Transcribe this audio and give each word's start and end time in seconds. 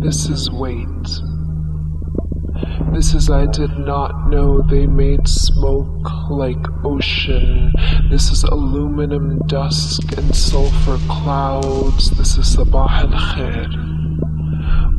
This 0.00 0.28
is 0.28 0.50
wait. 0.50 0.86
This 2.92 3.14
is 3.14 3.30
I 3.30 3.46
did 3.46 3.78
not 3.78 4.30
know 4.30 4.62
they 4.62 4.86
made 4.86 5.26
smoke 5.26 6.30
like 6.30 6.64
ocean. 6.84 7.72
This 8.10 8.30
is 8.30 8.44
aluminum 8.44 9.40
dusk 9.46 10.16
and 10.16 10.34
sulfur 10.34 10.98
clouds. 11.08 12.10
This 12.12 12.38
is 12.38 12.56
Sabah 12.56 13.02
el 13.02 13.10
Kheir 13.10 13.88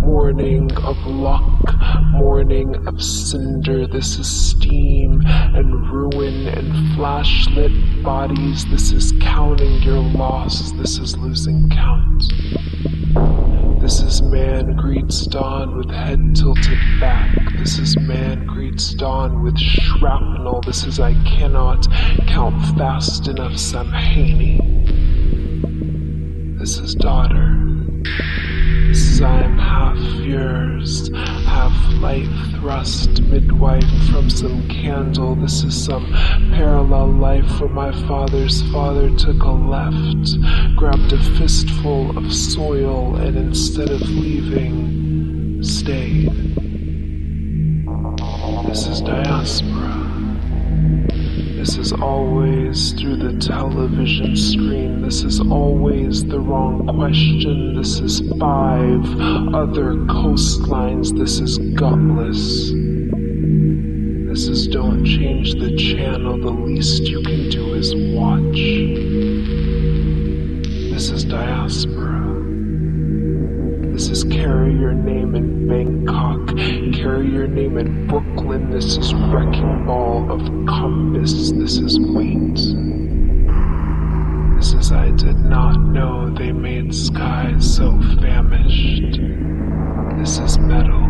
morning 0.09 0.71
of 0.77 0.97
luck, 1.05 1.75
morning 2.11 2.75
of 2.87 3.01
cinder. 3.01 3.85
This 3.85 4.17
is 4.17 4.27
steam 4.27 5.21
and 5.25 5.89
ruin 5.91 6.47
and 6.47 6.73
flashlit 6.97 8.03
bodies. 8.03 8.65
This 8.71 8.91
is 8.91 9.13
counting 9.21 9.81
your 9.83 9.99
loss. 9.99 10.71
This 10.73 10.97
is 10.97 11.15
losing 11.17 11.69
count. 11.69 12.23
This 13.89 14.01
is 14.03 14.21
man 14.21 14.75
greets 14.75 15.25
dawn 15.25 15.75
with 15.75 15.89
head 15.89 16.35
tilted 16.35 16.77
back. 16.99 17.35
This 17.57 17.79
is 17.79 17.97
man 17.97 18.45
greets 18.45 18.93
dawn 18.93 19.41
with 19.41 19.57
shrapnel. 19.57 20.61
This 20.61 20.83
is 20.83 20.99
I 20.99 21.15
cannot 21.23 21.87
count 22.27 22.77
fast 22.77 23.27
enough 23.27 23.53
Samhaini. 23.53 24.59
This 26.59 26.77
is 26.77 26.93
daughter. 26.93 27.57
This 28.89 29.01
is 29.01 29.21
I 29.23 29.41
am 29.41 29.57
half 29.57 29.97
yours, 30.21 31.09
half 31.49 31.93
life 31.93 32.29
thrust 32.59 33.21
midwife 33.23 33.91
from 34.11 34.29
some 34.29 34.67
candle. 34.67 35.35
This 35.35 35.63
is 35.63 35.75
some 35.83 36.05
parallel 36.53 37.07
life 37.07 37.59
where 37.59 37.69
my 37.69 37.91
father's 38.07 38.61
father 38.71 39.09
took 39.17 39.41
a 39.41 39.49
left, 39.49 40.37
grabbed 40.75 41.11
a 41.11 41.17
fistful 41.39 42.15
of 42.15 42.31
soil, 42.31 43.15
and 43.15 43.35
instead 43.35 43.89
of 43.89 44.01
leaving, 44.01 45.63
stayed. 45.63 46.29
This 48.67 48.85
is 48.85 49.01
diaspora. 49.01 49.78
This 51.79 51.93
is 51.93 52.01
always 52.01 52.91
through 52.91 53.15
the 53.15 53.39
television 53.39 54.35
screen. 54.35 55.01
This 55.01 55.23
is 55.23 55.39
always 55.39 56.25
the 56.25 56.37
wrong 56.37 56.85
question. 56.87 57.73
This 57.73 58.01
is 58.01 58.19
five 58.37 58.99
other 59.55 59.95
coastlines. 60.11 61.17
This 61.17 61.39
is 61.39 61.57
gutless. 61.57 62.73
This 64.27 64.49
is 64.49 64.67
don't 64.67 65.05
change 65.05 65.53
the 65.53 65.73
channel. 65.77 66.37
The 66.37 66.51
least 66.51 67.03
you 67.03 67.23
can 67.23 67.49
do 67.49 67.73
is 67.73 67.95
watch. 68.13 68.59
This 70.91 71.11
is 71.11 71.23
diaspora. 71.23 72.28
This 74.09 74.23
is 74.23 74.31
carry 74.33 74.73
your 74.73 74.93
name 74.93 75.35
in 75.35 75.67
Bangkok, 75.67 76.47
carry 76.95 77.29
your 77.29 77.45
name 77.47 77.77
in 77.77 78.07
Brooklyn. 78.07 78.71
This 78.71 78.97
is 78.97 79.13
wrecking 79.13 79.85
ball 79.85 80.31
of 80.31 80.41
compass. 80.65 81.51
This 81.51 81.77
is 81.77 81.99
wait. 81.99 82.55
This 84.55 84.73
is 84.73 84.91
I 84.91 85.11
did 85.11 85.37
not 85.37 85.79
know 85.79 86.31
they 86.31 86.51
made 86.51 86.95
skies 86.95 87.75
so 87.75 87.91
famished. 88.19 89.19
This 90.17 90.39
is 90.39 90.57
metal, 90.57 91.05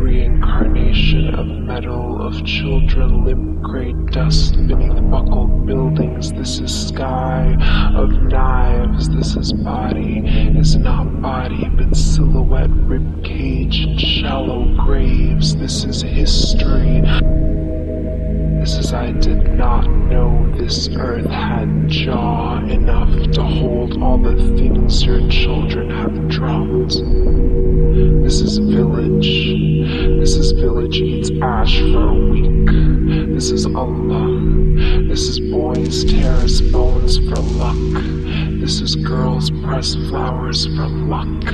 reincarnation 0.00 1.34
of 1.34 1.46
metal 1.46 2.26
of 2.26 2.42
children, 2.46 3.26
limp 3.26 3.60
gray 3.60 3.92
dust 4.10 4.54
beneath 4.66 4.98
buckled 5.10 5.66
buildings. 5.66 6.32
This 6.32 6.58
is 6.58 6.88
sky 6.88 7.54
of 7.94 8.30
This 9.08 9.34
is 9.34 9.52
body, 9.52 10.18
is 10.56 10.76
not 10.76 11.20
body, 11.20 11.68
but 11.76 11.96
silhouette, 11.96 12.70
rib 12.70 13.24
cage, 13.24 13.80
and 13.80 14.00
shallow 14.00 14.76
graves. 14.84 15.56
This 15.56 15.82
is 15.82 16.02
history. 16.02 17.00
This 18.60 18.76
is 18.76 18.92
I 18.92 19.10
did 19.10 19.58
not 19.58 19.90
know 19.90 20.54
this 20.56 20.88
earth 20.94 21.26
had 21.26 21.88
jaw 21.88 22.60
enough 22.60 23.32
to 23.32 23.42
hold 23.42 24.00
all 24.00 24.18
the 24.18 24.36
things 24.56 25.04
your 25.04 25.28
children 25.28 25.90
have 25.90 26.28
dropped. 26.28 26.92
This 28.22 28.40
is 28.40 28.58
village. 28.58 29.26
This 30.20 30.36
is 30.36 30.52
village 30.52 30.96
eats 31.00 31.30
ash 31.42 31.80
for 31.80 32.08
a 32.08 32.14
week. 32.30 32.51
This 32.66 33.50
is 33.50 33.66
Allah. 33.66 34.40
This 35.08 35.28
is 35.28 35.40
boys 35.40 36.04
terrace 36.04 36.60
bones 36.60 37.18
for 37.18 37.36
luck. 37.36 37.76
This 38.60 38.80
is 38.80 38.94
girls 38.94 39.50
press 39.50 39.94
flowers 39.94 40.66
for 40.66 40.86
luck. 40.86 41.44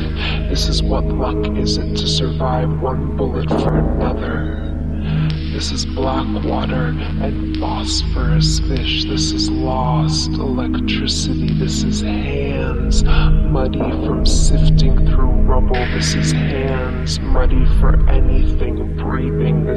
This 0.50 0.68
is 0.68 0.82
what 0.82 1.04
luck 1.04 1.56
is 1.56 1.78
it 1.78 1.96
to 1.96 2.06
survive 2.06 2.80
one 2.82 3.16
bullet 3.16 3.48
for 3.48 3.78
another. 3.78 4.64
This 5.52 5.72
is 5.72 5.86
black 5.86 6.26
water 6.44 6.94
and 7.22 7.56
phosphorus 7.56 8.60
fish. 8.60 9.04
This 9.06 9.32
is 9.32 9.50
lost 9.50 10.30
electricity. 10.32 11.54
This 11.54 11.84
is 11.84 12.02
hands 12.02 13.02
muddy 13.02 13.78
from 13.78 14.26
sifting 14.26 15.06
through 15.06 15.30
rubble. 15.48 15.86
This 15.94 16.14
is 16.14 16.32
hands 16.32 17.18
muddy 17.20 17.64
for 17.80 18.08
anything 18.10 18.47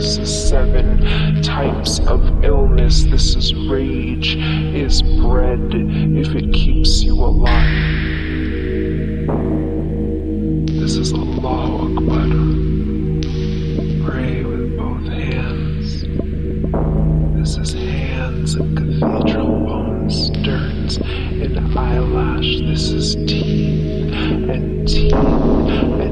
is 0.02 0.50
seven 0.50 1.42
types 1.44 2.00
of 2.00 2.44
illness. 2.44 3.04
This 3.04 3.36
is 3.36 3.54
rage 3.54 4.36
is 4.36 5.04
bread 5.04 5.72
if 5.74 6.34
it 6.36 6.52
keeps 6.54 7.04
you 7.04 7.14
alive. 7.14 7.68
This 10.68 10.98
is 10.98 11.14
Allahu 11.14 12.00
Akbar. 12.00 12.28
Pray 14.10 14.44
with 14.44 14.76
both 14.76 15.08
hands. 15.08 16.02
This 17.38 17.58
is 17.58 17.74
hands 17.74 18.56
and 18.56 18.76
cathedral 18.76 19.60
bones, 19.66 20.32
dirt 20.44 20.98
and 20.98 21.78
eyelash. 21.78 22.60
This 22.62 22.90
is 22.90 23.16
teeth 23.28 24.14
and 24.50 24.88
teeth 24.88 25.14
and 25.14 26.11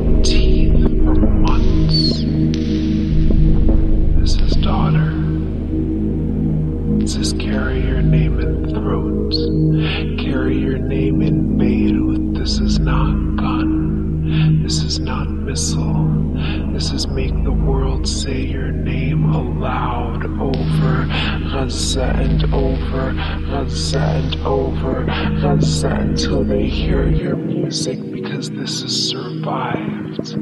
Gaza 21.70 22.16
and 22.18 22.52
over 22.52 23.14
Gaza 23.14 24.00
and 24.00 24.36
over 24.38 25.06
Gaza 25.06 25.90
until 25.90 26.44
they 26.44 26.66
hear 26.66 27.08
your 27.08 27.36
music 27.36 28.00
because 28.12 28.50
this 28.50 28.82
is 28.82 29.10
survived. 29.12 30.36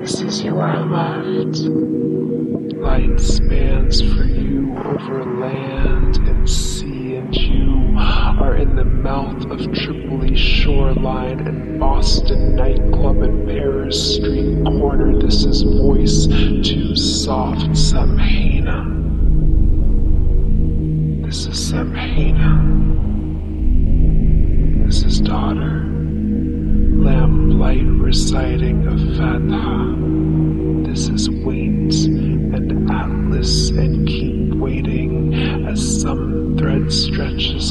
This 0.00 0.22
is 0.22 0.42
you 0.42 0.58
are 0.58 0.86
loved. 0.86 1.58
Light 2.78 3.20
spans 3.20 4.00
for 4.00 4.24
you 4.24 4.74
over 4.78 5.38
land 5.38 6.16
and 6.16 6.48
sea, 6.48 7.16
and 7.16 7.36
you 7.36 7.94
are 7.98 8.56
in 8.56 8.74
the 8.74 8.86
mouth 8.86 9.44
of 9.50 9.70
Tripoli 9.74 10.34
shoreline 10.34 11.46
and 11.46 11.78
Boston 11.78 12.56
nightclub 12.56 13.20
and 13.20 13.46
Paris 13.46 14.14
street 14.14 14.64
corner. 14.64 15.20
This 15.20 15.44
is 15.44 15.60
voice 15.60 16.26
too 16.26 16.96
soft, 16.96 17.66
Samhaina. 17.72 18.97
This 18.97 18.97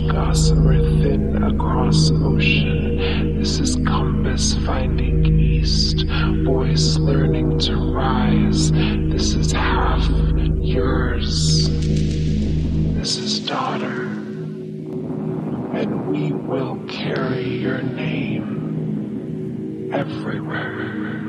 gossamer 0.07 0.79
thin 1.01 1.43
across 1.43 2.11
ocean. 2.11 3.37
This 3.37 3.59
is 3.59 3.75
compass 3.85 4.55
finding 4.65 5.25
east, 5.39 6.05
voice 6.45 6.97
learning 6.97 7.59
to 7.59 7.75
rise. 7.75 8.71
This 8.71 9.33
is 9.35 9.51
half 9.51 10.07
yours. 10.61 11.69
This 12.95 13.17
is 13.17 13.39
daughter. 13.41 14.03
And 15.73 16.07
we 16.07 16.31
will 16.31 16.77
carry 16.87 17.45
your 17.45 17.81
name 17.81 18.47
everywhere. 19.93 21.26